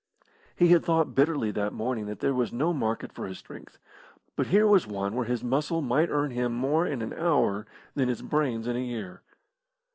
He 0.55 0.69
had 0.69 0.83
thought 0.83 1.13
bitterly 1.13 1.51
that 1.51 1.73
morning 1.73 2.07
that 2.07 2.21
there 2.21 2.33
was 2.33 2.51
no 2.51 2.73
market 2.73 3.11
for 3.13 3.27
his 3.27 3.37
strength, 3.37 3.77
but 4.35 4.47
here 4.47 4.65
was 4.65 4.87
one 4.87 5.13
where 5.13 5.25
his 5.27 5.43
muscle 5.43 5.83
might 5.83 6.09
earn 6.09 6.33
more 6.53 6.87
in 6.87 7.03
an 7.03 7.13
hour 7.13 7.67
than 7.93 8.09
his 8.09 8.23
brains 8.23 8.65
in 8.65 8.75
a 8.75 8.79
year. 8.79 9.21